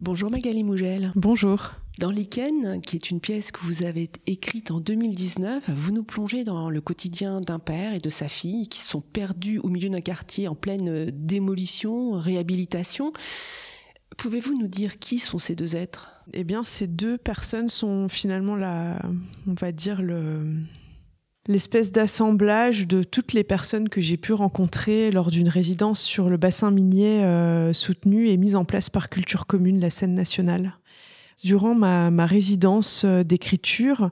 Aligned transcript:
Bonjour 0.00 0.30
Magali 0.30 0.62
Mougel. 0.62 1.10
Bonjour. 1.16 1.72
Dans 1.98 2.10
Lichen, 2.10 2.82
qui 2.82 2.96
est 2.96 3.10
une 3.10 3.18
pièce 3.18 3.50
que 3.50 3.60
vous 3.60 3.82
avez 3.82 4.10
écrite 4.26 4.70
en 4.70 4.78
2019, 4.78 5.70
vous 5.70 5.90
nous 5.90 6.02
plongez 6.04 6.44
dans 6.44 6.68
le 6.68 6.82
quotidien 6.82 7.40
d'un 7.40 7.58
père 7.58 7.94
et 7.94 7.98
de 7.98 8.10
sa 8.10 8.28
fille 8.28 8.68
qui 8.68 8.80
sont 8.80 9.00
perdus 9.00 9.58
au 9.58 9.68
milieu 9.68 9.88
d'un 9.88 10.02
quartier 10.02 10.48
en 10.48 10.54
pleine 10.54 11.10
démolition, 11.10 12.12
réhabilitation. 12.12 13.14
Pouvez-vous 14.18 14.58
nous 14.58 14.68
dire 14.68 14.98
qui 14.98 15.18
sont 15.18 15.38
ces 15.38 15.54
deux 15.54 15.76
êtres? 15.76 16.10
Eh 16.34 16.44
bien, 16.44 16.62
ces 16.62 16.88
deux 16.88 17.16
personnes 17.16 17.70
sont 17.70 18.10
finalement 18.10 18.54
la, 18.54 19.00
on 19.46 19.54
va 19.54 19.72
dire 19.72 20.02
le, 20.02 20.58
l'espèce 21.48 21.92
d'assemblage 21.92 22.86
de 22.86 23.02
toutes 23.02 23.32
les 23.32 23.44
personnes 23.44 23.88
que 23.88 24.00
j'ai 24.00 24.16
pu 24.16 24.32
rencontrer 24.32 25.10
lors 25.10 25.30
d'une 25.30 25.48
résidence 25.48 26.00
sur 26.00 26.28
le 26.28 26.36
bassin 26.36 26.70
minier 26.70 27.24
euh, 27.24 27.72
soutenu 27.72 28.28
et 28.28 28.36
mise 28.36 28.56
en 28.56 28.64
place 28.64 28.90
par 28.90 29.08
Culture 29.08 29.46
Commune, 29.46 29.80
la 29.80 29.90
scène 29.90 30.14
nationale. 30.14 30.76
Durant 31.44 31.74
ma, 31.74 32.10
ma 32.10 32.26
résidence 32.26 33.02
euh, 33.04 33.22
d'écriture, 33.22 34.10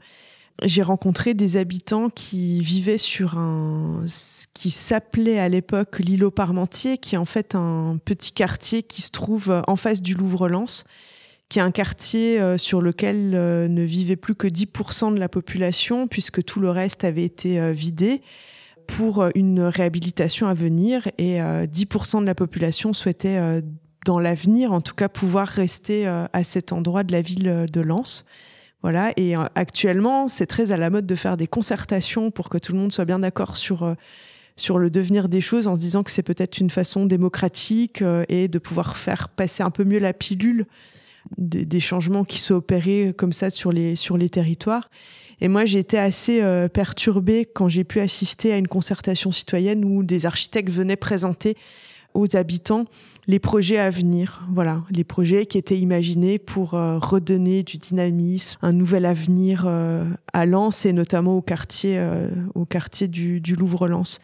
j'ai 0.63 0.83
rencontré 0.83 1.35
des 1.35 1.57
habitants 1.57 2.11
qui 2.11 2.61
vivaient 2.61 2.99
sur 2.99 3.39
un 3.39 4.05
ce 4.07 4.47
qui 4.55 4.71
s'appelait 4.71 5.39
à 5.39 5.49
l'époque 5.49 5.99
l'îlot 5.99 6.31
Parmentier, 6.31 6.99
qui 6.99 7.17
est 7.17 7.19
en 7.19 7.25
fait 7.25 7.55
un 7.55 7.99
petit 8.05 8.31
quartier 8.31 8.85
qui 8.85 9.03
se 9.03 9.11
trouve 9.11 9.63
en 9.67 9.77
face 9.77 10.01
du 10.01 10.15
Louvre-Lens 10.15 10.85
qui 11.49 11.59
est 11.59 11.63
un 11.63 11.71
quartier 11.71 12.41
euh, 12.41 12.59
sur 12.59 12.81
lequel 12.81 13.33
euh, 13.35 13.69
ne 13.69 13.83
vivait 13.83 14.17
plus 14.17 14.35
que 14.35 14.47
10% 14.47 15.15
de 15.15 15.19
la 15.19 15.29
population, 15.29 16.09
puisque 16.09 16.43
tout 16.45 16.61
le 16.61 16.71
reste 16.71 17.05
avait 17.05 17.25
été 17.25 17.61
euh, 17.61 17.73
vidé 17.73 18.23
pour 18.87 19.27
une 19.35 19.61
réhabilitation 19.61 20.47
à 20.47 20.53
venir 20.53 21.09
et 21.17 21.39
10% 21.39 22.21
de 22.21 22.27
la 22.27 22.35
population 22.35 22.93
souhaitait 22.93 23.63
dans 24.05 24.19
l'avenir 24.19 24.73
en 24.73 24.83
tout 24.83 24.95
cas 24.95 25.09
pouvoir 25.09 25.49
rester 25.49 26.07
à 26.07 26.45
cet 26.45 26.71
endroit 26.71 27.03
de 27.03 27.11
la 27.13 27.23
ville 27.23 27.65
de 27.73 27.81
Lens. 27.81 28.27
Voilà, 28.83 29.15
et 29.17 29.37
actuellement, 29.55 30.29
c'est 30.29 30.45
très 30.45 30.71
à 30.71 30.77
la 30.77 30.91
mode 30.91 31.07
de 31.07 31.15
faire 31.15 31.39
des 31.39 31.47
concertations 31.47 32.31
pour 32.31 32.51
que 32.51 32.59
tout 32.59 32.75
le 32.75 32.79
monde 32.79 32.93
soit 32.93 33.07
bien 33.07 33.21
d'accord 33.21 33.57
sur 33.57 33.97
sur 34.57 34.79
le 34.79 34.91
devenir 34.91 35.31
des 35.31 35.41
choses 35.41 35.67
en 35.67 35.77
se 35.77 35.81
disant 35.81 36.03
que 36.03 36.11
c'est 36.11 36.23
peut-être 36.23 36.59
une 36.59 36.69
façon 36.69 37.07
démocratique 37.07 38.05
et 38.29 38.49
de 38.49 38.59
pouvoir 38.59 38.99
faire 38.99 39.31
passer 39.31 39.63
un 39.63 39.71
peu 39.71 39.85
mieux 39.85 39.99
la 39.99 40.13
pilule 40.13 40.67
des, 41.37 41.81
changements 41.81 42.25
qui 42.25 42.39
sont 42.39 42.55
opérés 42.55 43.15
comme 43.17 43.33
ça 43.33 43.51
sur 43.51 43.73
les, 43.73 43.97
sur 43.97 44.17
les 44.17 44.29
territoires. 44.29 44.91
Et 45.41 45.49
moi, 45.49 45.65
j'ai 45.65 45.79
été 45.79 45.99
assez 45.99 46.41
euh, 46.41 46.69
perturbée 46.69 47.47
quand 47.53 47.69
j'ai 47.69 47.85
pu 47.85 48.01
assister 48.01 48.53
à 48.53 48.57
une 48.57 48.69
concertation 48.69 49.33
citoyenne 49.33 49.85
où 49.85 50.03
des 50.03 50.27
architectes 50.27 50.71
venaient 50.71 50.97
présenter 50.97 51.57
aux 52.15 52.37
habitants 52.37 52.85
les 53.27 53.41
projets 53.41 53.79
à 53.79 53.91
venir, 53.91 54.47
voilà, 54.53 54.83
les 54.91 55.03
projets 55.03 55.47
qui 55.47 55.59
étaient 55.59 55.79
imaginés 55.79 56.39
pour 56.39 56.75
euh, 56.75 56.99
redonner 56.99 57.65
du 57.65 57.79
dynamisme, 57.79 58.59
un 58.63 58.73
nouvel 58.73 59.05
avenir 59.05 59.65
euh, 59.67 60.05
à 60.33 60.47
Lens 60.47 60.87
et 60.87 60.93
notamment 60.93 61.37
au 61.37 61.43
quartier, 61.43 62.01
au 62.55 62.65
quartier 62.65 63.09
du, 63.09 63.41
du 63.41 63.57
Louvre-Lens. 63.57 64.21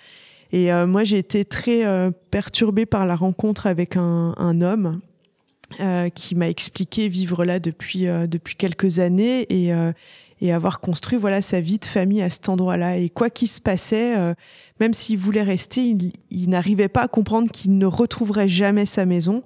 Et 0.52 0.72
moi, 0.86 1.04
j'ai 1.04 1.18
été 1.18 1.44
très 1.44 1.84
perturbée 2.32 2.84
par 2.84 3.06
la 3.06 3.14
rencontre 3.14 3.68
avec 3.68 3.96
un, 3.96 4.34
un 4.36 4.60
homme 4.62 5.00
euh, 5.78 6.08
qui 6.08 6.34
m'a 6.34 6.48
expliqué 6.48 7.08
vivre 7.08 7.44
là 7.44 7.60
depuis 7.60 8.08
euh, 8.08 8.26
depuis 8.26 8.56
quelques 8.56 8.98
années 8.98 9.46
et 9.50 9.72
euh, 9.72 9.92
et 10.40 10.52
avoir 10.52 10.80
construit 10.80 11.16
voilà 11.16 11.42
sa 11.42 11.60
vie 11.60 11.78
de 11.78 11.84
famille 11.84 12.22
à 12.22 12.28
cet 12.28 12.48
endroit-là. 12.48 12.96
Et 12.96 13.08
quoi 13.08 13.30
qu'il 13.30 13.46
se 13.46 13.60
passait 13.60 14.16
même 14.80 14.94
s'il 14.94 15.18
voulait 15.18 15.42
rester 15.42 15.84
il, 15.84 16.12
il 16.30 16.48
n'arrivait 16.48 16.88
pas 16.88 17.02
à 17.02 17.08
comprendre 17.08 17.52
qu'il 17.52 17.78
ne 17.78 17.86
retrouverait 17.86 18.48
jamais 18.48 18.84
sa 18.84 19.04
maison 19.06 19.44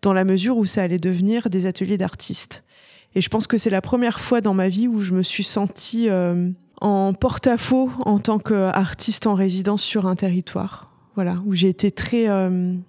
dans 0.00 0.12
la 0.12 0.22
mesure 0.22 0.58
où 0.58 0.64
ça 0.64 0.82
allait 0.82 0.98
devenir 0.98 1.50
des 1.50 1.66
ateliers 1.66 1.98
d'artistes. 1.98 2.62
Et 3.16 3.20
je 3.20 3.28
pense 3.30 3.46
que 3.46 3.58
c'est 3.58 3.70
la 3.70 3.80
première 3.80 4.20
fois 4.20 4.42
dans 4.42 4.54
ma 4.54 4.68
vie 4.68 4.86
où 4.86 5.00
je 5.00 5.12
me 5.12 5.22
suis 5.22 5.44
sentie 5.44 6.08
en 6.82 7.14
porte-à-faux 7.14 7.90
en 8.04 8.18
tant 8.18 8.38
qu'artiste 8.38 9.26
en 9.26 9.34
résidence 9.34 9.82
sur 9.82 10.06
un 10.06 10.14
territoire. 10.14 10.92
Voilà 11.14 11.42
où 11.46 11.54
j'ai 11.54 11.70
été 11.70 11.90
très 11.90 12.28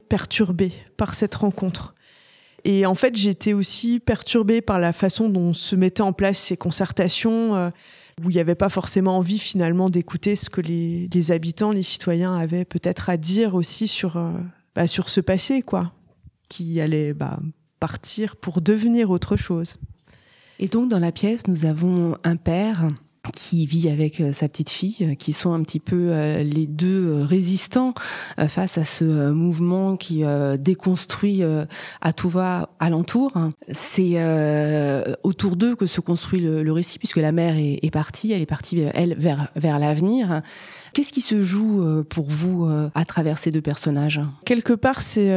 perturbée 0.09 0.74
par 0.98 1.14
cette 1.16 1.36
rencontre 1.36 1.95
et 2.66 2.88
en 2.88 2.96
fait, 2.96 3.16
j'étais 3.16 3.53
aussi 3.53 4.00
perturbée 4.00 4.59
par 4.59 4.80
la 4.80 4.92
façon 4.92 5.30
dont 5.30 5.53
se 5.53 5.76
mettaient 5.76 6.02
en 6.02 6.14
place 6.14 6.40
ces 6.40 6.58
concertations, 6.58 7.56
euh, 7.56 7.70
où 8.24 8.31
il 8.31 8.34
n'y 8.34 8.40
avait 8.40 8.56
pas 8.56 8.70
forcément 8.70 9.18
envie 9.18 9.38
finalement 9.38 9.92
d'écouter 9.92 10.36
ce 10.36 10.50
que 10.50 10.62
les, 10.62 11.31
habitants, 11.31 11.72
les 11.72 11.84
citoyens 11.84 12.36
avaient 12.36 12.66
peut-être 12.66 13.09
à 13.09 13.18
dire 13.18 13.53
aussi 13.53 13.88
sur, 13.88 14.18
euh, 14.18 14.31
bah, 14.74 14.88
sur 14.88 15.09
ce 15.09 15.22
passé, 15.22 15.62
quoi, 15.62 15.94
qui 16.50 16.81
allait 16.81 17.14
bah, 17.14 17.40
partir 17.80 18.36
pour 18.36 18.62
devenir 18.62 19.12
autre 19.12 19.38
chose. 19.38 19.78
Et 20.58 20.68
donc, 20.68 20.90
dans 20.90 21.00
la 21.00 21.12
pièce, 21.12 21.46
nous 21.47 21.68
avons 21.68 22.18
un 22.24 22.36
père 22.36 22.90
qui 23.31 23.66
vit 23.66 23.90
avec 23.90 24.19
euh, 24.19 24.31
sa 24.34 24.47
petite 24.47 24.69
fille, 24.69 24.97
euh, 25.02 25.16
qui 25.16 25.34
sont 25.34 25.53
un 25.53 25.62
petit 25.62 25.80
peu 25.80 26.09
euh, 26.12 26.44
les 26.44 26.68
deux 26.68 27.22
résistants 27.24 27.94
face 28.47 28.78
à 28.78 28.84
ce 28.84 29.31
mouvement 29.31 29.97
qui 29.97 30.24
déconstruit 30.59 31.44
à 32.02 32.14
tout 32.14 32.30
va 32.30 32.69
alentour. 32.80 33.31
C'est 33.69 34.18
autour 35.24 35.56
d'eux 35.56 35.75
que 35.75 35.85
se 35.85 36.02
construit 36.02 36.40
le, 36.40 36.72
récit, 36.72 37.00
puisque 37.00 37.18
la 37.18 37.31
mère 37.31 37.56
est, 37.58 37.90
partie, 37.91 38.31
elle 38.31 38.41
est 38.41 38.46
partie 38.46 38.80
elle 38.94 39.16
vers 39.18 39.47
vers 39.56 39.80
l'avenir. 39.80 40.41
Qu'est-ce 40.96 41.14
qui 41.14 41.22
se 41.22 41.44
joue 41.44 42.04
pour 42.10 42.26
vous 42.26 42.68
à 42.96 43.06
travers 43.06 43.38
ces 43.38 43.52
deux 43.52 43.62
personnages? 43.62 44.22
Quelque 44.46 44.74
part, 44.74 45.02
c'est 45.02 45.30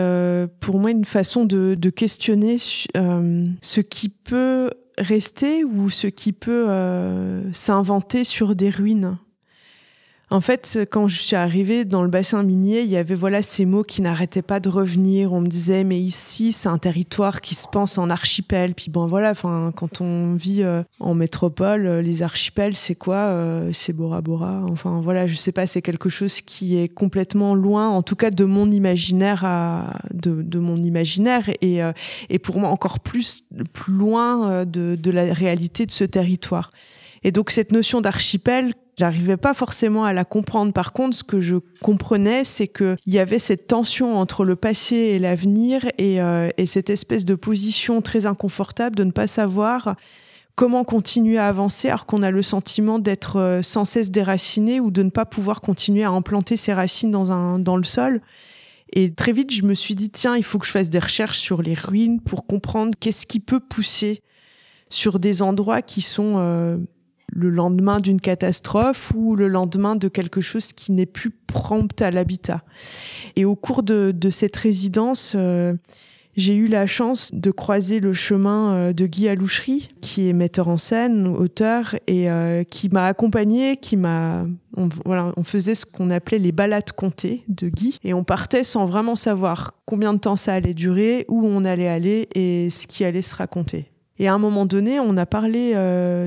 pour 0.61 0.79
moi 0.79 0.93
une 0.93 1.05
façon 1.05 1.45
de, 1.45 1.91
questionner 1.91 2.57
ce 2.59 3.81
qui 3.81 4.09
peut 4.09 4.71
rester 4.99 5.65
ou 5.65 5.91
ce 5.91 6.07
qui 6.07 6.33
peut 6.33 6.67
euh, 6.69 7.43
s'inventer 7.53 8.25
sur 8.25 8.55
des 8.55 8.71
ruines 8.71 9.19
en 10.31 10.43
fait, 10.43 10.81
quand 10.91 11.09
je 11.09 11.17
suis 11.23 11.37
arrivée 11.37 11.87
dans 11.87 12.03
le 12.03 12.11
bassin 12.11 12.43
minier, 12.43 12.83
il 12.83 12.91
y 12.91 12.99
avait 12.99 13.15
voilà 13.15 13.41
ces 13.41 13.65
mots 13.65 13.83
qui 13.83 14.03
n'arrêtaient 14.03 14.43
pas 14.43 14.61
de 14.61 14.69
revenir. 14.69 15.33
On 15.33 15.41
me 15.41 15.49
disait 15.49 15.85
mais 15.85 15.99
ici 15.99 16.53
c'est 16.53 16.69
un 16.69 16.77
territoire 16.77 17.41
qui 17.41 17.55
se 17.55 17.67
pense 17.67 17.97
en 17.97 18.11
archipel. 18.11 18.75
Puis 18.75 18.91
bon 18.91 19.07
voilà, 19.07 19.31
enfin 19.31 19.73
quand 19.75 20.03
on 20.03 20.35
vit 20.35 20.63
euh, 20.63 20.83
en 21.01 21.15
métropole, 21.15 21.87
euh, 21.87 22.03
les 22.03 22.23
archipels 22.23 22.77
c'est 22.77 22.95
quoi 22.95 23.17
euh, 23.17 23.71
C'est 23.73 23.95
Bora 23.95 24.21
Bora. 24.21 24.67
Enfin 24.71 25.01
voilà, 25.03 25.27
je 25.27 25.35
sais 25.35 25.53
pas, 25.53 25.67
c'est 25.67 25.81
quelque 25.81 26.11
chose 26.11 26.43
qui 26.43 26.77
est 26.77 26.89
complètement 26.89 27.55
loin, 27.55 27.89
en 27.89 28.03
tout 28.03 28.17
cas 28.17 28.31
de 28.31 28.45
mon 28.45 28.71
imaginaire 28.71 29.47
à 29.47 29.95
de, 30.13 30.43
de 30.43 30.59
mon 30.59 30.77
imaginaire 30.77 31.49
et 31.63 31.81
et 32.29 32.39
pour 32.39 32.59
moi 32.59 32.69
encore 32.69 33.01
plus 33.01 33.45
plus 33.73 33.95
loin 33.95 34.67
de 34.67 34.95
de 34.95 35.11
la 35.11 35.33
réalité 35.33 35.87
de 35.87 35.91
ce 35.91 36.05
territoire. 36.05 36.71
Et 37.25 37.33
donc 37.33 37.51
cette 37.51 37.73
notion 37.73 38.03
d'archipel 38.03 38.75
J'arrivais 38.99 39.37
pas 39.37 39.55
forcément 39.55 40.05
à 40.05 40.13
la 40.13 40.25
comprendre. 40.25 40.73
Par 40.73 40.93
contre, 40.93 41.17
ce 41.17 41.23
que 41.23 41.41
je 41.41 41.55
comprenais, 41.81 42.43
c'est 42.43 42.67
qu'il 42.67 42.97
y 43.07 43.21
avait 43.21 43.39
cette 43.39 43.69
tension 43.69 44.19
entre 44.19 44.45
le 44.45 44.57
passé 44.57 44.97
et 44.97 45.19
l'avenir 45.21 45.87
et, 45.99 46.21
euh, 46.21 46.49
et 46.57 46.67
cette 46.67 46.91
espèce 46.91 47.25
de 47.25 47.37
position 47.37 48.03
très 48.03 48.27
inconfortable 48.27 48.97
de 48.97 49.05
ne 49.05 49.13
pas 49.13 49.29
savoir 49.29 49.95
comment 50.57 50.83
continuer 50.83 51.39
à 51.39 51.47
avancer 51.47 51.87
alors 51.87 52.07
qu'on 52.07 52.25
a 52.25 52.33
le 52.33 52.43
sentiment 52.43 52.99
d'être 52.99 53.37
euh, 53.37 53.63
sans 53.63 53.85
cesse 53.85 54.11
déraciné 54.11 54.81
ou 54.81 54.91
de 54.91 55.05
ne 55.05 55.11
pas 55.11 55.25
pouvoir 55.25 55.61
continuer 55.61 56.03
à 56.03 56.11
implanter 56.11 56.57
ses 56.57 56.73
racines 56.73 57.13
dans, 57.13 57.31
un, 57.31 57.61
dans 57.61 57.77
le 57.77 57.85
sol. 57.85 58.21
Et 58.93 59.15
très 59.15 59.31
vite, 59.31 59.53
je 59.53 59.63
me 59.63 59.75
suis 59.75 59.95
dit, 59.95 60.11
tiens, 60.11 60.37
il 60.37 60.43
faut 60.43 60.59
que 60.59 60.67
je 60.67 60.73
fasse 60.73 60.91
des 60.91 60.99
recherches 60.99 61.39
sur 61.39 61.63
les 61.63 61.75
ruines 61.75 62.21
pour 62.21 62.47
comprendre 62.47 62.95
qu'est-ce 62.99 63.29
qui 63.29 63.39
peut 63.39 63.61
pousser 63.61 64.23
sur 64.89 65.21
des 65.21 65.41
endroits 65.41 65.83
qui 65.83 66.01
sont 66.01 66.35
euh, 66.39 66.79
le 67.29 67.51
lendemain 67.51 68.01
d'une 68.01 68.21
catastrophe 68.21 69.13
ou 69.15 69.37
le 69.37 69.49
lendemain 69.49 69.97
de 69.97 70.09
quelque 70.09 70.41
chose 70.41 70.73
qui 70.73 70.93
n'est 70.93 71.07
plus 71.07 71.31
prompt 71.31 72.01
à 72.01 72.11
l'habitat. 72.11 72.63
Et 73.37 73.45
au 73.45 73.55
cours 73.55 73.83
de, 73.83 74.15
cette 74.31 74.57
résidence, 74.57 75.35
euh, 75.37 75.75
j'ai 76.37 76.55
eu 76.55 76.69
la 76.69 76.87
chance 76.87 77.31
de 77.33 77.51
croiser 77.51 78.01
le 78.01 78.13
chemin 78.13 78.75
euh, 78.75 78.93
de 78.93 79.07
Guy 79.07 79.29
Alouchery, 79.29 79.91
qui 80.01 80.29
est 80.29 80.33
metteur 80.33 80.69
en 80.69 80.79
scène, 80.79 81.27
auteur, 81.27 81.97
et 82.07 82.31
euh, 82.31 82.65
qui 82.65 82.89
m'a 82.89 83.07
accompagné, 83.07 83.77
qui 83.77 83.97
m'a, 83.97 84.47
on, 84.77 84.89
voilà, 85.05 85.33
on 85.37 85.45
faisait 85.45 85.75
ce 85.75 85.85
qu'on 85.85 86.11
appelait 86.11 86.39
les 86.39 86.53
balades 86.53 86.93
comptées 86.93 87.45
de 87.49 87.69
Guy, 87.69 87.99
et 88.05 88.15
on 88.15 88.25
partait 88.25 88.65
sans 88.65 88.87
vraiment 88.87 89.17
savoir 89.17 89.75
combien 89.85 90.15
de 90.15 90.19
temps 90.19 90.37
ça 90.37 90.55
allait 90.55 90.75
durer, 90.75 91.25
où 91.29 91.47
on 91.47 91.65
allait 91.65 91.89
aller 91.89 92.29
et 92.35 92.71
ce 92.71 92.87
qui 92.87 93.05
allait 93.05 93.23
se 93.23 93.35
raconter. 93.35 93.87
Et 94.19 94.27
à 94.27 94.35
un 94.35 94.39
moment 94.39 94.67
donné, 94.67 94.99
on 94.99 95.17
a 95.17 95.27
parlé 95.27 95.75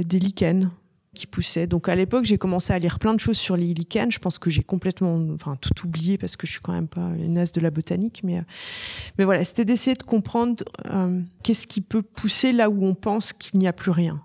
des 0.06 0.20
lichens 0.20 0.70
qui 1.14 1.28
poussait. 1.28 1.68
Donc 1.68 1.90
à 1.90 1.96
l'époque, 1.96 2.24
j'ai 2.24 2.38
commencé 2.38 2.72
à 2.72 2.80
lire 2.80 2.98
plein 3.00 3.14
de 3.14 3.20
choses 3.20 3.38
sur 3.38 3.58
les 3.58 3.74
lichens. 3.74 4.12
Je 4.12 4.20
pense 4.20 4.38
que 4.38 4.50
j'ai 4.50 4.64
complètement, 4.64 5.16
enfin 5.34 5.58
tout 5.58 5.86
oublié 5.86 6.18
parce 6.18 6.36
que 6.36 6.48
je 6.48 6.54
suis 6.54 6.62
quand 6.62 6.74
même 6.74 6.88
pas 6.88 7.10
une 7.18 7.38
as 7.38 7.52
de 7.52 7.60
la 7.60 7.70
botanique, 7.70 8.22
mais 8.24 8.40
euh, 8.40 8.44
mais 9.18 9.26
voilà, 9.26 9.44
c'était 9.44 9.66
d'essayer 9.66 9.96
de 9.96 10.04
comprendre 10.04 10.64
euh, 10.86 11.22
qu'est-ce 11.44 11.68
qui 11.68 11.82
peut 11.82 12.02
pousser 12.02 12.54
là 12.54 12.70
où 12.70 12.86
on 12.86 12.96
pense 12.96 13.34
qu'il 13.34 13.60
n'y 13.60 13.68
a 13.68 13.74
plus 13.74 13.92
rien. 13.92 14.22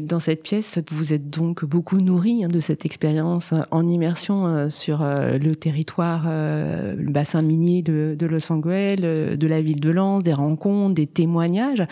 Dans 0.00 0.18
cette 0.18 0.42
pièce, 0.42 0.78
vous 0.90 1.12
êtes 1.12 1.28
donc 1.28 1.62
beaucoup 1.62 2.00
nourri 2.00 2.42
hein, 2.42 2.48
de 2.48 2.58
cette 2.58 2.86
expérience 2.86 3.52
en 3.70 3.86
immersion 3.86 4.46
euh, 4.46 4.68
sur 4.70 5.02
euh, 5.02 5.36
le 5.36 5.54
territoire, 5.54 6.24
euh, 6.26 6.94
le 6.96 7.12
bassin 7.12 7.42
minier 7.42 7.82
de, 7.82 8.16
de 8.18 8.26
Los 8.26 8.50
Angeles, 8.50 8.96
de 8.96 9.46
la 9.46 9.60
ville 9.60 9.80
de 9.80 9.90
Lens, 9.90 10.22
des 10.22 10.32
rencontres, 10.32 10.94
des 10.94 11.06
témoignages. 11.06 11.86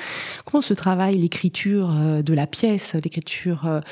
Comment 0.46 0.62
se 0.62 0.72
travaille 0.72 1.18
l'écriture 1.18 1.94
de 2.22 2.34
la 2.34 2.46
pièce, 2.46 2.94
l'écriture 2.94 3.82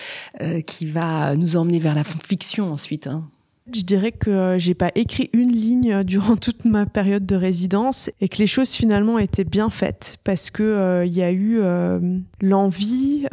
qui 0.66 0.86
va 0.86 1.36
nous 1.36 1.56
emmener 1.56 1.78
vers 1.78 1.94
la 1.94 2.04
fiction 2.04 2.72
ensuite 2.72 3.06
hein? 3.06 3.28
Je 3.74 3.82
dirais 3.82 4.12
que 4.12 4.30
euh, 4.30 4.58
j'ai 4.58 4.74
pas 4.74 4.90
écrit 4.94 5.30
une 5.32 5.52
ligne 5.52 5.92
euh, 5.92 6.02
durant 6.02 6.36
toute 6.40 6.64
ma 6.64 6.86
période 6.86 7.26
de 7.26 7.36
résidence 7.36 8.10
et 8.20 8.28
que 8.28 8.38
les 8.38 8.46
choses 8.46 8.70
finalement 8.70 9.18
étaient 9.18 9.44
bien 9.44 9.70
faites 9.70 10.16
parce 10.24 10.50
que 10.50 10.62
euh, 10.62 11.04
il 11.04 11.12
y 11.12 11.22
a 11.22 11.32
eu 11.32 11.60
l'envie 12.40 13.26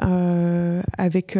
avec 0.98 1.38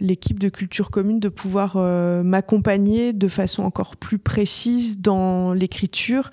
l'équipe 0.00 0.38
de 0.38 0.48
culture 0.48 0.90
commune 0.90 1.20
de 1.20 1.28
pouvoir 1.28 1.76
m'accompagner 2.24 3.12
de 3.12 3.28
façon 3.28 3.62
encore 3.62 3.96
plus 3.96 4.18
précise 4.18 4.98
dans 5.00 5.52
l'écriture. 5.52 6.30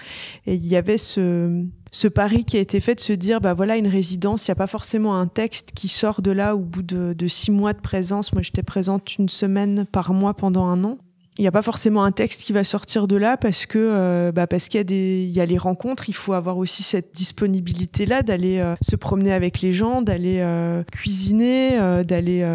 Et 0.47 0.55
il 0.55 0.65
y 0.65 0.75
avait 0.75 0.97
ce 0.97 2.07
pari 2.13 2.45
qui 2.45 2.57
a 2.57 2.59
été 2.59 2.79
fait 2.79 2.95
de 2.95 2.99
se 2.99 3.13
dire 3.13 3.41
bah 3.41 3.53
voilà 3.53 3.77
une 3.77 3.87
résidence 3.87 4.47
il 4.47 4.51
n'y 4.51 4.53
a 4.53 4.55
pas 4.55 4.67
forcément 4.67 5.15
un 5.17 5.27
texte 5.27 5.71
qui 5.73 5.87
sort 5.87 6.21
de 6.21 6.31
là 6.31 6.55
au 6.55 6.59
bout 6.59 6.83
de 6.83 7.27
six 7.27 7.51
mois 7.51 7.73
de 7.73 7.81
présence. 7.81 8.33
Moi 8.33 8.41
j'étais 8.41 8.63
présente 8.63 9.17
une 9.17 9.29
semaine 9.29 9.85
par 9.91 10.13
mois 10.13 10.33
pendant 10.33 10.65
un 10.65 10.83
an 10.83 10.97
il 11.37 11.43
n'y 11.43 11.47
a 11.47 11.51
pas 11.51 11.61
forcément 11.61 12.03
un 12.03 12.11
texte 12.11 12.43
qui 12.43 12.51
va 12.51 12.65
sortir 12.65 13.07
de 13.07 13.15
là 13.15 13.37
parce 13.37 13.65
que 13.65 13.79
euh, 13.79 14.33
bah 14.33 14.47
parce 14.47 14.67
qu'il 14.67 14.79
y 14.79 14.81
a 14.81 14.83
des 14.83 15.23
il 15.23 15.31
y 15.31 15.39
a 15.39 15.45
les 15.45 15.57
rencontres. 15.57 16.09
Il 16.09 16.13
faut 16.13 16.33
avoir 16.33 16.57
aussi 16.57 16.83
cette 16.83 17.15
disponibilité 17.15 18.05
là 18.05 18.21
d'aller 18.21 18.59
euh, 18.59 18.75
se 18.81 18.97
promener 18.97 19.31
avec 19.31 19.61
les 19.61 19.71
gens 19.71 20.01
d'aller 20.01 20.39
euh, 20.39 20.83
cuisiner 20.91 21.79
d'aller 22.03 22.45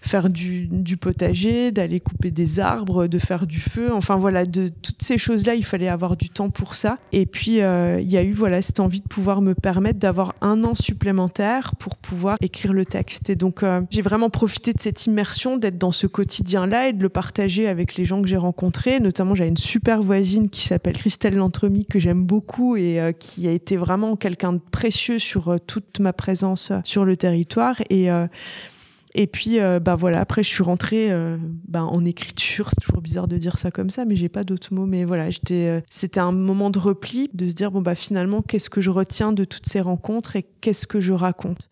faire 0.00 0.30
du, 0.30 0.66
du 0.66 0.96
potager 0.96 1.72
d'aller 1.72 2.00
couper 2.00 2.30
des 2.30 2.58
arbres 2.58 3.06
de 3.06 3.18
faire 3.18 3.46
du 3.46 3.60
feu. 3.60 3.92
Enfin 3.92 4.16
voilà 4.16 4.46
de 4.46 4.68
toutes 4.68 5.02
ces 5.02 5.18
choses 5.18 5.46
là 5.46 5.54
il 5.54 5.64
fallait 5.64 5.88
avoir 5.88 6.16
du 6.16 6.30
temps 6.30 6.48
pour 6.48 6.74
ça. 6.74 6.98
Et 7.12 7.26
puis 7.26 7.56
il 7.56 8.10
y 8.10 8.16
a 8.16 8.22
eu 8.22 8.32
voilà 8.32 8.62
cette 8.62 8.80
envie 8.80 9.00
de 9.00 9.08
pouvoir 9.08 9.42
me 9.42 9.54
permettre 9.54 9.98
d'avoir 9.98 10.34
un 10.40 10.64
an 10.64 10.74
supplémentaire 10.74 11.74
pour 11.76 11.96
pouvoir 11.96 12.38
écrire 12.40 12.72
le 12.72 12.86
texte. 12.86 13.28
Et 13.28 13.36
donc 13.36 13.62
j'ai 13.90 14.02
vraiment 14.02 14.30
profité 14.30 14.72
de 14.72 14.80
cette 14.80 15.04
immersion 15.04 15.58
d'être 15.58 15.76
dans 15.76 15.92
ce 15.92 16.06
quotidien 16.06 16.66
là 16.66 16.88
et 16.88 16.94
de 16.94 17.02
le 17.02 17.10
partager 17.10 17.68
avec 17.68 17.96
les 17.96 18.06
gens 18.06 18.21
que 18.22 18.28
j'ai 18.28 18.36
rencontrés. 18.36 19.00
Notamment, 19.00 19.34
j'avais 19.34 19.50
une 19.50 19.56
super 19.56 20.00
voisine 20.00 20.48
qui 20.48 20.62
s'appelle 20.62 20.96
Christelle 20.96 21.36
Lantremy, 21.36 21.84
que 21.84 21.98
j'aime 21.98 22.24
beaucoup 22.24 22.76
et 22.76 23.00
euh, 23.00 23.12
qui 23.12 23.48
a 23.48 23.52
été 23.52 23.76
vraiment 23.76 24.16
quelqu'un 24.16 24.52
de 24.54 24.60
précieux 24.70 25.18
sur 25.18 25.48
euh, 25.48 25.58
toute 25.58 26.00
ma 26.00 26.12
présence 26.12 26.70
euh, 26.70 26.78
sur 26.84 27.04
le 27.04 27.16
territoire. 27.16 27.76
Et, 27.90 28.08
et 29.14 29.26
puis, 29.26 29.58
bah 29.82 29.94
voilà, 29.94 30.20
après, 30.20 30.42
je 30.42 30.48
suis 30.48 30.62
rentrée 30.62 31.10
bah, 31.68 31.82
en 31.82 32.04
écriture. 32.04 32.70
C'est 32.70 32.80
toujours 32.80 33.02
bizarre 33.02 33.28
de 33.28 33.36
dire 33.36 33.58
ça 33.58 33.70
comme 33.70 33.90
ça, 33.90 34.06
mais 34.06 34.16
j'ai 34.16 34.30
pas 34.30 34.42
d'autres 34.42 34.72
mots. 34.72 34.86
Mais 34.86 35.04
voilà, 35.04 35.28
j'étais, 35.28 35.82
c'était 35.90 36.20
un 36.20 36.32
moment 36.32 36.70
de 36.70 36.78
repli, 36.78 37.28
de 37.34 37.46
se 37.46 37.52
dire, 37.52 37.70
bon, 37.70 37.82
bah 37.82 37.94
finalement, 37.94 38.40
qu'est-ce 38.40 38.70
que 38.70 38.80
je 38.80 38.88
retiens 38.88 39.32
de 39.32 39.44
toutes 39.44 39.66
ces 39.66 39.82
rencontres 39.82 40.36
et 40.36 40.46
qu'est-ce 40.62 40.86
que 40.86 41.00
je 41.00 41.12
raconte? 41.12 41.68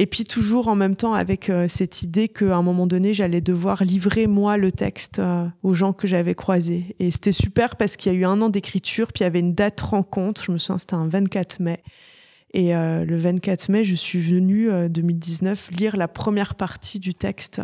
Et 0.00 0.06
puis 0.06 0.24
toujours 0.24 0.68
en 0.68 0.76
même 0.76 0.96
temps 0.96 1.12
avec 1.12 1.50
euh, 1.50 1.68
cette 1.68 2.00
idée 2.00 2.30
qu'à 2.30 2.56
un 2.56 2.62
moment 2.62 2.86
donné, 2.86 3.12
j'allais 3.12 3.42
devoir 3.42 3.84
livrer 3.84 4.26
moi 4.26 4.56
le 4.56 4.72
texte 4.72 5.18
euh, 5.18 5.46
aux 5.62 5.74
gens 5.74 5.92
que 5.92 6.06
j'avais 6.06 6.34
croisés. 6.34 6.96
Et 7.00 7.10
c'était 7.10 7.32
super 7.32 7.76
parce 7.76 7.98
qu'il 7.98 8.10
y 8.10 8.16
a 8.16 8.18
eu 8.18 8.24
un 8.24 8.40
an 8.40 8.48
d'écriture, 8.48 9.12
puis 9.12 9.20
il 9.20 9.24
y 9.24 9.26
avait 9.26 9.40
une 9.40 9.54
date 9.54 9.78
rencontre, 9.82 10.42
je 10.42 10.52
me 10.52 10.56
souviens, 10.56 10.78
c'était 10.78 10.94
un 10.94 11.06
24 11.06 11.60
mai. 11.60 11.82
Et 12.54 12.74
euh, 12.74 13.04
le 13.04 13.18
24 13.18 13.68
mai, 13.68 13.84
je 13.84 13.94
suis 13.94 14.20
venue, 14.20 14.70
2019, 14.88 15.68
lire 15.72 15.98
la 15.98 16.08
première 16.08 16.54
partie 16.54 16.98
du 16.98 17.12
texte 17.12 17.60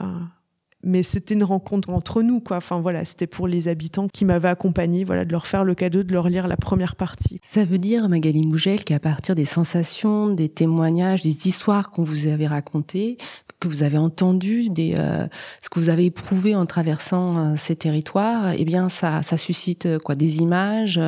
mais 0.87 1.03
c'était 1.03 1.35
une 1.35 1.45
rencontre 1.45 1.91
entre 1.91 2.23
nous, 2.23 2.41
quoi. 2.41 2.59
Enfin 2.59 2.81
voilà, 2.81 3.05
c'était 3.05 3.27
pour 3.27 3.49
les 3.49 3.69
habitants 3.69 4.09
qui 4.09 4.25
m'avaient 4.25 4.49
accompagné, 4.49 5.05
voilà, 5.05 5.25
de 5.25 5.33
leur 5.33 5.47
faire 5.47 5.65
le 5.65 5.75
cadeau 5.75 6.03
de 6.03 6.13
leur 6.13 6.29
lire 6.29 6.47
la 6.47 6.57
première 6.57 6.97
partie. 6.97 7.41
Ça 7.43 7.65
veut 7.65 7.79
dire, 7.79 8.09
Magali 8.09 8.47
Mougel, 8.47 8.85
qu'à 8.85 9.01
partir 9.01 9.35
des 9.35 9.45
sensations, 9.45 10.29
des 10.29 10.49
témoignages, 10.49 11.23
des 11.23 11.49
histoires 11.49 11.91
qu'on 11.91 12.05
vous 12.05 12.29
avait 12.29 12.47
racontées, 12.47 13.19
que 13.61 13.69
vous 13.69 13.83
avez 13.83 13.99
entendu, 13.99 14.69
des, 14.69 14.95
euh, 14.97 15.27
ce 15.63 15.69
que 15.69 15.81
vous 15.81 15.89
avez 15.89 16.05
éprouvé 16.05 16.55
en 16.55 16.67
traversant 16.67 17.39
euh, 17.39 17.55
ces 17.57 17.75
territoires, 17.75 18.53
eh 18.57 18.65
bien, 18.65 18.89
ça, 18.89 19.23
ça 19.23 19.39
suscite 19.39 19.87
euh, 19.87 19.99
quoi, 19.99 20.15
des 20.15 20.39
images 20.39 21.01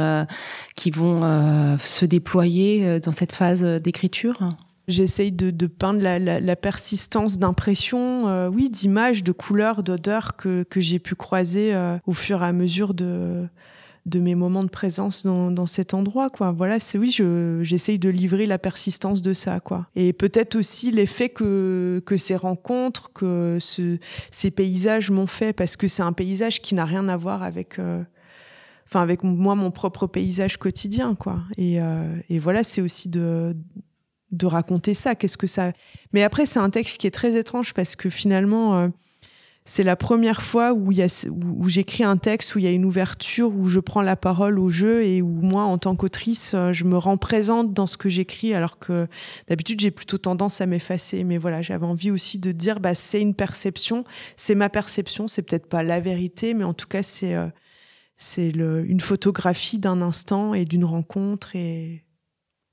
qui 0.75 0.91
vont 0.91 1.21
se 1.79 2.05
déployer 2.05 3.01
dans 3.01 3.13
cette 3.13 3.33
phase 3.33 3.63
d'écriture? 3.63 4.39
J'essaye 4.89 5.33
de, 5.33 5.51
de, 5.51 5.67
peindre 5.67 6.01
la, 6.01 6.19
la, 6.19 6.41
la 6.41 6.57
persistance 6.57 7.39
d'impressions, 7.39 8.29
euh, 8.29 8.49
oui, 8.49 8.71
d'images, 8.71 9.23
de 9.23 9.33
couleurs, 9.33 9.83
d'odeurs 9.83 10.37
que, 10.37 10.63
que 10.65 10.81
j'ai 10.81 10.99
pu 10.99 11.15
croiser 11.15 11.75
euh, 11.75 11.99
au 12.07 12.13
fur 12.15 12.43
et 12.43 12.47
à 12.47 12.53
mesure 12.53 12.95
de, 12.95 13.47
de 14.09 14.21
mes 14.21 14.35
moments 14.35 14.65
de 14.65 14.71
présence 14.71 15.25
dans, 15.25 15.51
dans 15.51 15.67
cet 15.67 15.95
endroit, 15.95 16.31
quoi. 16.31 16.51
Voilà, 16.51 16.81
c'est 16.81 16.99
oui, 16.99 17.17
j'essaye 17.63 17.99
de 17.99 18.09
livrer 18.09 18.47
la 18.47 18.59
persistance 18.59 19.23
de 19.23 19.35
ça, 19.35 19.61
quoi. 19.61 19.87
Et 19.95 20.13
peut-être 20.13 20.57
aussi 20.57 20.91
l'effet 20.91 21.29
que, 21.29 22.03
que 22.07 22.17
ces 22.17 22.37
rencontres, 22.37 23.13
que 23.13 23.59
ce, 23.61 23.99
ces 24.31 24.51
paysages 24.51 25.11
m'ont 25.11 25.27
fait, 25.27 25.53
parce 25.53 25.77
que 25.77 25.87
c'est 25.87 26.03
un 26.03 26.13
paysage 26.13 26.61
qui 26.61 26.75
n'a 26.75 26.85
rien 26.85 27.09
à 27.09 27.17
voir 27.17 27.43
avec. 27.43 27.79
Euh, 27.79 28.03
enfin 28.87 29.03
avec 29.03 29.23
moi 29.23 29.55
mon 29.55 29.71
propre 29.71 30.07
paysage 30.07 30.57
quotidien 30.57 31.15
quoi 31.15 31.41
et, 31.59 31.79
euh, 31.79 32.17
et 32.31 32.39
voilà 32.39 32.65
c'est 32.65 32.81
aussi 32.81 33.11
de 33.11 33.55
de 34.31 34.47
raconter 34.47 34.95
ça. 34.95 35.15
Qu'est-ce 35.15 35.37
que 35.37 35.47
ça 35.47 35.73
Mais 36.13 36.23
après, 36.23 36.47
c'est 36.47 36.59
un 36.59 36.71
texte 36.71 36.99
qui 36.99 37.07
est 37.07 37.13
très 37.13 37.37
étrange 37.37 37.75
parce 37.75 37.97
que 37.97 38.11
finalement, 38.11 38.79
euh, 38.79 38.89
c'est 39.65 39.83
la 39.83 39.97
première 39.97 40.41
fois 40.41 40.73
où, 40.73 40.91
où, 40.91 41.69
j'écris 41.69 42.03
un 42.03 42.17
texte 42.17 42.55
où 42.55 42.59
il 42.59 42.65
y 42.65 42.69
a 42.69 42.71
une 42.71 42.87
ouverture, 42.87 43.55
où 43.55 43.69
je 43.69 43.81
prends 43.81 44.01
la 44.01 44.17
parole 44.17 44.59
au 44.59 44.71
jeu 44.71 45.05
et 45.05 45.21
où 45.21 45.29
moi, 45.29 45.65
en 45.65 45.77
tant 45.77 45.95
qu'autrice, 45.95 46.53
euh, 46.55 46.73
je 46.73 46.85
me 46.85 46.97
rends 46.97 47.19
présente 47.19 47.75
dans 47.75 47.87
ce 47.87 47.99
que 47.99 48.09
j'écris, 48.09 48.55
alors 48.55 48.79
que 48.79 49.09
d'habitude, 49.47 49.81
j'ai 49.81 49.91
plutôt 49.91 50.17
tendance 50.17 50.61
à 50.63 50.67
m'effacer. 50.67 51.23
Mais 51.23 51.37
voilà, 51.37 51.61
j'avais 51.61 51.87
envie 51.87 52.11
aussi 52.11 52.39
de 52.39 52.51
dire, 52.51 52.81
bah, 52.81 52.95
c'est 52.95 53.21
une 53.21 53.35
perception, 53.35 54.05
c'est 54.37 54.55
ma 54.55 54.71
perception, 54.71 55.29
c'est 55.29 55.43
peut-être 55.43 55.67
pas 55.67 55.83
la 55.83 56.01
vérité, 56.01 56.55
mais 56.55 56.65
en 56.65 56.75
tout 56.75 56.89
cas, 56.89 57.03
c'est 57.03 57.35
euh, 57.35 57.49
c'est 58.19 58.49
une 58.49 59.01
photographie 59.01 59.79
d'un 59.79 60.03
instant 60.03 60.53
et 60.53 60.65
d'une 60.65 60.85
rencontre 60.85 61.55
et 61.55 62.05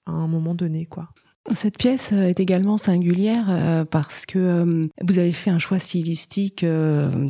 à 0.07 0.12
un 0.12 0.28
moment 0.28 0.56
donné, 0.56 0.88
quoi. 0.88 1.10
Cette 1.53 1.77
pièce 1.77 2.09
euh, 2.12 2.30
est 2.30 2.39
également 2.39 2.77
singulière 2.77 3.45
euh, 3.50 3.86
parce 3.86 4.25
que 4.25 4.39
euh, 4.39 4.81
vous 5.03 5.19
avez 5.19 5.31
fait 5.31 5.51
un 5.51 5.59
choix 5.59 5.77
stylistique 5.77 6.65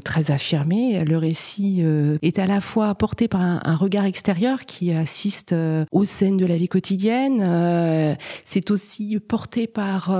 très 0.06 0.32
affirmé. 0.32 1.04
Le 1.04 1.18
récit 1.18 1.84
est 2.22 2.40
à 2.40 2.46
la 2.46 2.62
fois 2.62 2.96
porté 2.96 3.28
par 3.28 3.42
un 3.42 3.76
regard 3.76 4.06
extérieur 4.06 4.66
qui 4.66 4.92
assiste 4.92 5.54
aux 5.92 6.06
scènes 6.06 6.38
de 6.38 6.46
la 6.46 6.58
vie 6.58 6.68
quotidienne. 6.68 8.18
C'est 8.46 8.72
aussi 8.72 9.20
porté 9.20 9.68
par 9.68 10.16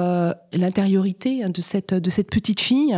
l'intériorité 0.54 1.48
de 1.48 1.62
cette, 1.62 1.94
de 1.94 2.10
cette 2.10 2.30
petite 2.30 2.60
fille 2.60 2.98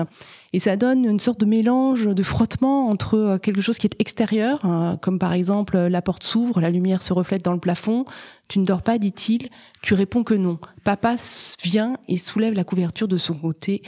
et 0.53 0.59
ça 0.59 0.77
donne 0.77 1.05
une 1.05 1.19
sorte 1.19 1.39
de 1.39 1.45
mélange, 1.45 2.05
de 2.05 2.23
frottement 2.23 2.87
entre 2.87 3.15
euh, 3.15 3.37
quelque 3.37 3.61
chose 3.61 3.77
qui 3.77 3.87
est 3.87 3.99
extérieur, 3.99 4.63
hein, 4.63 4.97
comme 5.01 5.19
par 5.19 5.33
exemple 5.33 5.75
euh, 5.75 5.89
la 5.89 6.01
porte 6.01 6.23
s'ouvre, 6.23 6.61
la 6.61 6.69
lumière 6.69 7.01
se 7.01 7.13
reflète 7.13 7.43
dans 7.43 7.53
le 7.53 7.59
plafond. 7.59 8.05
Tu 8.47 8.59
ne 8.59 8.65
dors 8.65 8.81
pas, 8.81 8.97
dit-il. 8.97 9.49
Tu 9.81 9.93
réponds 9.93 10.23
que 10.23 10.33
non. 10.33 10.57
Papa 10.83 11.15
vient 11.63 11.97
et 12.07 12.17
soulève 12.17 12.53
la 12.53 12.63
couverture 12.63 13.07
de 13.07 13.17
son 13.17 13.33
côté 13.33 13.81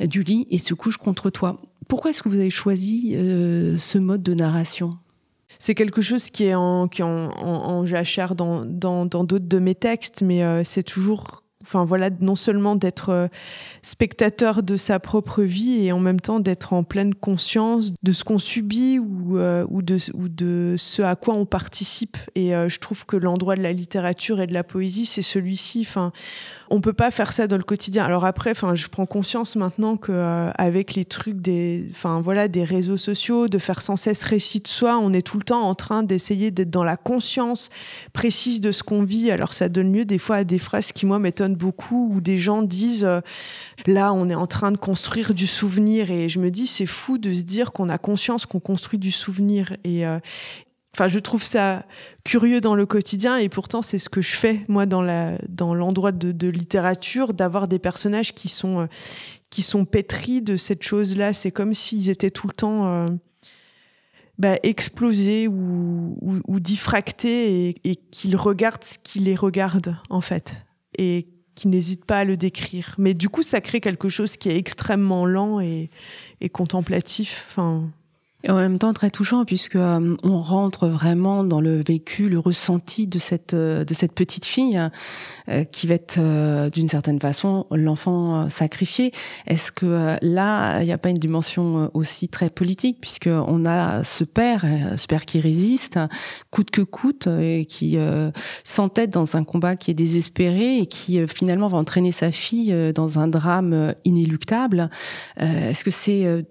euh, 0.00 0.06
du 0.06 0.22
lit 0.22 0.48
et 0.50 0.58
se 0.58 0.74
couche 0.74 0.96
contre 0.96 1.30
toi. 1.30 1.60
Pourquoi 1.86 2.10
est-ce 2.10 2.22
que 2.22 2.28
vous 2.28 2.38
avez 2.38 2.50
choisi 2.50 3.12
ce 3.14 3.98
mode 3.98 4.22
de 4.22 4.32
narration? 4.32 4.88
C'est 5.58 5.74
quelque 5.74 6.00
chose 6.00 6.30
qui 6.30 6.44
est 6.44 6.54
en, 6.54 7.84
jachère 7.84 8.34
dans 8.34 8.64
d'autres 8.64 9.06
dans, 9.06 9.24
de 9.24 9.58
mes 9.58 9.74
textes, 9.74 10.22
mais 10.22 10.64
c'est 10.64 10.82
toujours 10.82 11.43
enfin 11.64 11.84
voilà, 11.84 12.10
non 12.20 12.36
seulement 12.36 12.76
d'être 12.76 13.08
euh, 13.08 13.28
spectateur 13.82 14.62
de 14.62 14.76
sa 14.76 15.00
propre 15.00 15.42
vie 15.42 15.84
et 15.84 15.92
en 15.92 15.98
même 15.98 16.20
temps 16.20 16.40
d'être 16.40 16.72
en 16.74 16.84
pleine 16.84 17.14
conscience 17.14 17.94
de 18.02 18.12
ce 18.12 18.22
qu'on 18.22 18.38
subit 18.38 18.98
ou, 18.98 19.23
euh, 19.32 19.64
ou, 19.68 19.82
de, 19.82 19.98
ou 20.14 20.28
de 20.28 20.74
ce 20.78 21.02
à 21.02 21.16
quoi 21.16 21.34
on 21.34 21.46
participe. 21.46 22.16
Et 22.34 22.54
euh, 22.54 22.68
je 22.68 22.78
trouve 22.78 23.06
que 23.06 23.16
l'endroit 23.16 23.56
de 23.56 23.62
la 23.62 23.72
littérature 23.72 24.40
et 24.40 24.46
de 24.46 24.52
la 24.52 24.64
poésie, 24.64 25.06
c'est 25.06 25.22
celui-ci. 25.22 25.80
Enfin, 25.80 26.12
on 26.70 26.80
peut 26.80 26.92
pas 26.92 27.10
faire 27.10 27.32
ça 27.32 27.46
dans 27.46 27.56
le 27.56 27.62
quotidien. 27.62 28.04
Alors 28.04 28.24
après, 28.24 28.50
enfin, 28.50 28.74
je 28.74 28.88
prends 28.88 29.06
conscience 29.06 29.56
maintenant 29.56 29.96
que 29.96 30.12
euh, 30.12 30.50
avec 30.56 30.94
les 30.94 31.04
trucs 31.04 31.40
des, 31.40 31.86
enfin 31.90 32.20
voilà, 32.20 32.48
des 32.48 32.64
réseaux 32.64 32.96
sociaux, 32.96 33.48
de 33.48 33.58
faire 33.58 33.80
sans 33.80 33.96
cesse 33.96 34.24
récit 34.24 34.60
de 34.60 34.68
soi, 34.68 34.98
on 34.98 35.12
est 35.12 35.22
tout 35.22 35.38
le 35.38 35.44
temps 35.44 35.62
en 35.62 35.74
train 35.74 36.02
d'essayer 36.02 36.50
d'être 36.50 36.70
dans 36.70 36.84
la 36.84 36.96
conscience 36.96 37.70
précise 38.12 38.60
de 38.60 38.72
ce 38.72 38.82
qu'on 38.82 39.04
vit. 39.04 39.30
Alors 39.30 39.52
ça 39.52 39.68
donne 39.68 39.92
lieu 39.92 40.04
des 40.04 40.18
fois 40.18 40.36
à 40.36 40.44
des 40.44 40.58
phrases 40.58 40.92
qui 40.92 41.06
moi 41.06 41.18
m'étonnent 41.18 41.56
beaucoup, 41.56 42.12
où 42.14 42.20
des 42.20 42.38
gens 42.38 42.62
disent 42.62 43.04
euh, 43.04 43.20
là, 43.86 44.12
on 44.12 44.28
est 44.28 44.34
en 44.34 44.46
train 44.46 44.72
de 44.72 44.76
construire 44.76 45.34
du 45.34 45.46
souvenir, 45.46 46.10
et 46.10 46.28
je 46.28 46.38
me 46.38 46.50
dis 46.50 46.66
c'est 46.66 46.86
fou 46.86 47.18
de 47.18 47.32
se 47.32 47.42
dire 47.42 47.72
qu'on 47.72 47.88
a 47.88 47.98
conscience 47.98 48.46
qu'on 48.46 48.60
construit 48.60 48.98
du 48.98 49.12
souvenir 49.14 49.76
et 49.84 50.06
euh, 50.06 50.18
Enfin, 50.94 51.08
je 51.08 51.18
trouve 51.18 51.44
ça 51.44 51.84
curieux 52.22 52.60
dans 52.60 52.76
le 52.76 52.86
quotidien 52.86 53.36
et 53.36 53.48
pourtant 53.48 53.82
c'est 53.82 53.98
ce 53.98 54.08
que 54.08 54.22
je 54.22 54.36
fais 54.36 54.60
moi 54.68 54.86
dans 54.86 55.02
la 55.02 55.38
dans 55.48 55.74
l'endroit 55.74 56.12
de, 56.12 56.48
littérature 56.48 57.34
d'avoir 57.34 57.66
des 57.66 57.80
personnages 57.80 58.32
qui 58.32 58.46
sont 58.46 58.82
euh, 58.82 58.86
qui 59.50 59.62
sont 59.62 59.86
pétris 59.86 60.40
de 60.40 60.56
cette 60.56 60.84
chose-là. 60.84 61.32
C'est 61.32 61.50
comme 61.50 61.74
s'ils 61.74 62.10
étaient 62.10 62.30
tout 62.30 62.46
le 62.46 62.52
temps 62.52 62.86
euh, 62.86 63.06
bah, 64.38 64.56
explosés 64.62 65.48
ou, 65.48 66.16
ou, 66.20 66.60
diffractés 66.60 67.70
et, 67.70 67.74
et 67.82 67.96
qu'ils 67.96 68.36
regardent 68.36 68.84
ce 68.84 68.98
qui 69.02 69.18
les 69.18 69.34
regarde 69.34 69.96
en 70.10 70.20
fait 70.20 70.64
et 70.96 71.26
qui 71.56 71.68
n'hésitent 71.68 72.04
pas 72.04 72.18
à 72.18 72.24
le 72.24 72.36
décrire. 72.36 72.94
Mais 72.98 73.14
du 73.14 73.28
coup, 73.28 73.42
ça 73.42 73.60
crée 73.60 73.80
quelque 73.80 74.08
chose 74.08 74.36
qui 74.36 74.48
est 74.48 74.56
extrêmement 74.56 75.24
lent 75.24 75.60
et, 75.60 75.90
et 76.40 76.48
contemplatif. 76.48 77.46
Enfin, 77.48 77.88
et 78.44 78.50
en 78.50 78.56
même 78.56 78.78
temps 78.78 78.92
très 78.92 79.10
touchant 79.10 79.44
puisque 79.44 79.76
euh, 79.76 80.16
on 80.22 80.40
rentre 80.40 80.86
vraiment 80.86 81.44
dans 81.44 81.60
le 81.60 81.82
vécu, 81.82 82.28
le 82.28 82.38
ressenti 82.38 83.06
de 83.06 83.18
cette 83.18 83.54
euh, 83.54 83.84
de 83.84 83.94
cette 83.94 84.12
petite 84.12 84.44
fille 84.44 84.80
euh, 85.48 85.64
qui 85.64 85.86
va 85.86 85.94
être 85.94 86.18
d'une 86.70 86.88
certaine 86.88 87.20
façon 87.20 87.66
l'enfant 87.70 88.48
sacrifié. 88.48 89.12
Est-ce 89.46 89.72
que 89.72 90.16
là 90.20 90.80
il 90.82 90.86
n'y 90.86 90.92
a 90.92 90.98
pas 90.98 91.08
une 91.08 91.16
dimension 91.16 91.90
aussi 91.94 92.28
très 92.28 92.50
politique 92.50 92.98
puisque 93.00 93.28
on 93.28 93.64
a 93.64 94.04
ce 94.04 94.24
père, 94.24 94.64
ce 94.96 95.06
père 95.06 95.24
qui 95.24 95.40
résiste 95.40 95.98
coûte 96.50 96.70
que 96.70 96.82
coûte 96.82 97.26
et 97.26 97.66
qui 97.66 97.96
s'entête 98.62 99.10
dans 99.10 99.36
un 99.36 99.44
combat 99.44 99.76
qui 99.76 99.90
est 99.90 99.94
désespéré 99.94 100.78
et 100.78 100.86
qui 100.86 101.26
finalement 101.26 101.68
va 101.68 101.78
entraîner 101.78 102.12
sa 102.12 102.30
fille 102.30 102.74
dans 102.94 103.18
un 103.18 103.28
drame 103.28 103.94
inéluctable. 104.04 104.90
Est-ce 105.38 105.84
que 105.84 105.90
c'est 105.90 106.44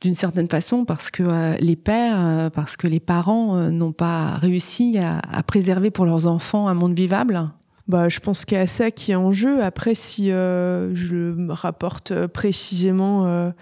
d'une 0.00 0.14
certaine 0.14 0.48
façon 0.48 0.84
parce 0.84 1.10
que 1.10 1.22
euh, 1.22 1.54
les 1.60 1.76
pères, 1.76 2.24
euh, 2.24 2.50
parce 2.50 2.76
que 2.76 2.86
les 2.86 3.00
parents 3.00 3.56
euh, 3.56 3.70
n'ont 3.70 3.92
pas 3.92 4.36
réussi 4.36 4.98
à, 4.98 5.20
préserver 5.46 5.90
pour 5.90 6.06
leurs 6.06 6.26
enfants 6.26 6.68
un 6.68 6.74
monde 6.74 6.94
vivable 6.94 7.50
bah, 7.88 8.08
je 8.08 8.20
pense 8.20 8.44
qu'il 8.44 8.56
y 8.56 8.60
a 8.60 8.68
ça 8.68 8.92
qui 8.92 9.10
est 9.10 9.16
en 9.16 9.32
jeu. 9.32 9.64
Après, 9.64 9.96
si 9.96 10.28
je 10.28 11.32
me 11.32 11.52
rapporte 11.52 12.26
précisément 12.28 13.52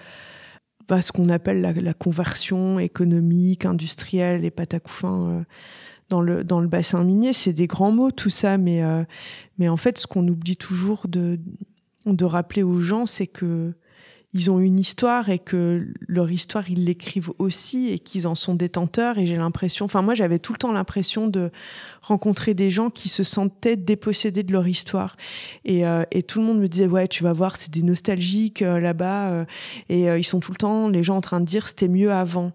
bah, 0.87 1.01
ce 1.01 1.13
qu'on 1.13 1.31
appelle 1.31 1.63
la, 1.63 1.95
conversion 1.95 2.79
économique, 2.79 3.65
industrielle 3.65 4.45
et 4.45 4.51
patacoufin 4.51 5.47
dans 6.11 6.21
le 6.21 6.45
dans 6.45 6.61
le 6.61 6.69
bassin 6.69 7.03
minier, 7.05 7.33
c'est 7.33 7.55
des 7.55 7.67
grands 7.67 7.93
mots 7.93 8.11
tout 8.11 8.29
ça, 8.29 8.59
mais 8.59 8.83
mais 9.57 9.71
en 9.71 9.79
fait, 9.79 9.97
ce 9.97 10.07
qu'on 10.07 10.29
oublie 10.29 10.59
toujours 10.59 11.09
de 11.09 11.41
de 12.05 12.25
rappeler 12.27 12.63
aux 12.63 12.81
gens, 12.81 13.07
c'est 13.07 13.29
que 13.29 13.73
ils 14.35 14.51
ont 14.51 14.61
une 14.61 14.79
histoire 14.79 15.31
et 15.31 15.39
que 15.39 15.89
leur 16.07 16.31
histoire, 16.31 16.71
ils 16.71 16.85
l'écrivent 16.85 17.33
aussi 17.39 17.91
et 17.91 17.99
qu'ils 17.99 18.27
en 18.27 18.35
sont 18.35 18.55
détenteurs. 18.55 19.17
Et 19.17 19.27
j'ai 19.27 19.37
l'impression, 19.37 19.87
enfin 19.87 20.03
moi 20.03 20.15
j'avais 20.15 20.39
tout 20.39 20.53
le 20.53 20.59
temps 20.59 20.73
l'impression 20.73 21.29
de 21.29 21.51
rencontrer 22.03 22.53
des 22.53 22.69
gens 22.69 22.91
qui 22.91 23.09
se 23.09 23.23
sentaient 23.23 23.77
dépossédés 23.77 24.43
de 24.43 24.53
leur 24.53 24.69
histoire. 24.69 25.17
Et, 25.65 25.87
euh, 25.87 26.05
et 26.11 26.23
tout 26.23 26.41
le 26.41 26.47
monde 26.47 26.59
me 26.59 26.69
disait, 26.69 26.87
ouais, 26.87 27.09
tu 27.09 27.23
vas 27.23 27.33
voir, 27.33 27.57
c'est 27.57 27.71
des 27.71 27.83
nostalgiques 27.83 28.63
euh, 28.63 28.81
là-bas. 28.81 29.31
Euh, 29.31 29.45
et 29.89 30.05
ils 30.05 30.25
sont 30.25 30.41
tout 30.41 30.53
le 30.53 30.59
temps, 30.59 30.89
les 30.89 31.03
gens 31.03 31.17
en 31.17 31.21
train 31.21 31.41
de 31.41 31.47
dire, 31.47 31.67
c'était 31.67 31.89
mieux 31.89 32.13
avant. 32.13 32.53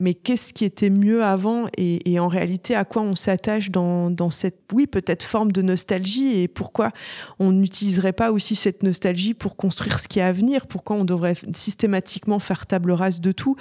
Mais 0.00 0.14
qu'est-ce 0.14 0.52
qui 0.52 0.64
était 0.64 0.90
mieux 0.90 1.24
avant 1.24 1.66
et, 1.76 2.18
en 2.20 2.28
réalité, 2.28 2.74
à 2.74 2.84
quoi 2.84 3.02
on 3.02 3.16
s'attache 3.16 3.70
dans, 3.70 4.10
dans 4.10 4.30
cette, 4.30 4.60
oui, 4.72 4.86
peut-être 4.86 5.24
forme 5.24 5.52
de 5.52 5.62
nostalgie 5.62 6.40
et 6.40 6.48
pourquoi 6.48 6.92
on 7.38 7.50
n'utiliserait 7.50 8.12
pas 8.12 8.32
aussi 8.32 8.54
cette 8.54 8.82
nostalgie 8.82 9.34
pour 9.34 9.56
construire 9.56 9.98
ce 9.98 10.08
qui 10.08 10.20
est 10.20 10.22
à 10.22 10.32
venir 10.32 10.66
Pourquoi 10.66 10.96
devrait 11.08 11.34
systématiquement 11.54 12.38
faire 12.38 12.66
table 12.66 12.92
rase 12.92 13.20
de 13.20 13.32
tout. 13.32 13.56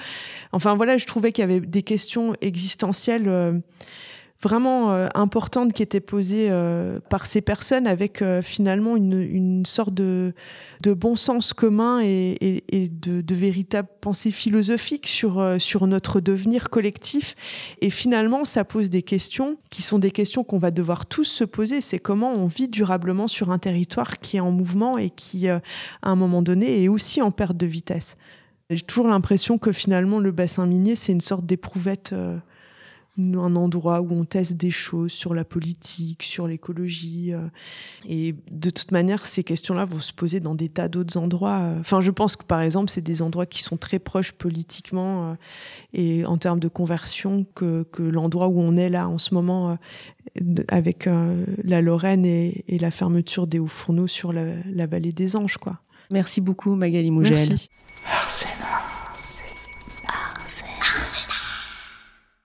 Enfin 0.51 0.75
voilà, 0.75 0.97
je 0.97 1.05
trouvais 1.05 1.31
qu'il 1.31 1.41
y 1.41 1.45
avait 1.45 1.59
des 1.59 1.83
questions 1.83 2.35
existentielles 2.41 3.27
euh, 3.27 3.59
vraiment 4.41 4.91
euh, 4.91 5.07
importantes 5.15 5.73
qui 5.73 5.81
étaient 5.81 5.99
posées 5.99 6.47
euh, 6.49 6.99
par 7.09 7.25
ces 7.25 7.41
personnes 7.41 7.87
avec 7.87 8.23
finalement 8.41 8.95
une, 8.95 9.21
une, 9.21 9.65
sorte 9.65 9.93
de, 9.93 10.33
de, 10.81 10.93
bon 10.93 11.15
sens 11.15 11.53
commun 11.53 12.01
et, 12.03 12.63
et, 12.69 12.87
de, 12.87 13.21
de, 13.21 13.35
véritable 13.35 13.87
pensée 14.01 14.31
philosophique 14.31 15.07
sur, 15.07 15.55
sur 15.59 15.87
notre 15.87 16.19
devenir 16.19 16.69
collectif. 16.69 17.35
Et 17.81 17.89
finalement, 17.89 18.45
ça 18.45 18.63
pose 18.63 18.89
des 18.89 19.03
questions 19.03 19.57
qui 19.69 19.81
sont 19.81 19.99
des 19.99 20.11
questions 20.11 20.43
qu'on 20.43 20.59
va 20.59 20.71
devoir 20.71 21.05
tous 21.05 21.25
se 21.25 21.43
poser. 21.43 21.81
C'est 21.81 21.99
comment 21.99 22.33
on 22.33 22.47
vit 22.47 22.67
durablement 22.67 23.27
sur 23.27 23.51
un 23.51 23.59
territoire 23.59 24.19
qui 24.19 24.37
est 24.37 24.41
en 24.41 24.51
mouvement 24.51 24.97
et 24.97 25.09
qui, 25.09 25.47
à 25.49 25.61
un 26.01 26.15
moment 26.15 26.41
donné, 26.41 26.83
est 26.83 26.87
aussi 26.87 27.21
en 27.21 27.31
perte 27.31 27.57
de 27.57 27.65
vitesse. 27.65 28.17
J'ai 28.69 28.81
toujours 28.81 29.07
l'impression 29.07 29.57
que 29.57 29.71
finalement, 29.71 30.19
le 30.19 30.31
bassin 30.31 30.65
minier, 30.65 30.95
c'est 30.95 31.13
une 31.13 31.21
sorte 31.21 31.45
d'éprouvette 31.45 32.13
un 33.17 33.55
endroit 33.55 34.01
où 34.01 34.11
on 34.11 34.25
teste 34.25 34.53
des 34.53 34.71
choses 34.71 35.11
sur 35.11 35.33
la 35.33 35.43
politique, 35.43 36.23
sur 36.23 36.47
l'écologie. 36.47 37.33
Euh, 37.33 37.47
et 38.07 38.35
de 38.51 38.69
toute 38.69 38.91
manière, 38.91 39.25
ces 39.25 39.43
questions-là 39.43 39.85
vont 39.85 39.99
se 39.99 40.13
poser 40.13 40.39
dans 40.39 40.55
des 40.55 40.69
tas 40.69 40.87
d'autres 40.87 41.17
endroits. 41.17 41.61
Enfin, 41.79 42.01
je 42.01 42.11
pense 42.11 42.35
que 42.35 42.43
par 42.43 42.61
exemple, 42.61 42.91
c'est 42.91 43.01
des 43.01 43.21
endroits 43.21 43.45
qui 43.45 43.63
sont 43.63 43.77
très 43.77 43.99
proches 43.99 44.31
politiquement 44.31 45.31
euh, 45.31 45.33
et 45.93 46.25
en 46.25 46.37
termes 46.37 46.59
de 46.59 46.67
conversion 46.67 47.45
que, 47.55 47.83
que 47.91 48.03
l'endroit 48.03 48.47
où 48.47 48.59
on 48.59 48.77
est 48.77 48.89
là 48.89 49.07
en 49.07 49.17
ce 49.17 49.33
moment 49.33 49.77
euh, 50.39 50.63
avec 50.67 51.09
la 51.63 51.81
Lorraine 51.81 52.25
et, 52.25 52.65
et, 52.67 52.77
la 52.77 52.91
fermeture 52.91 53.47
des 53.47 53.59
hauts 53.59 53.67
fourneaux 53.67 54.07
sur 54.07 54.33
la, 54.33 54.43
la, 54.65 54.85
vallée 54.85 55.13
des 55.13 55.35
Anges, 55.35 55.57
quoi. 55.57 55.79
Merci 56.11 56.41
beaucoup, 56.41 56.75
Magali 56.75 57.11
Mougel. 57.11 57.49
Merci. 57.49 57.69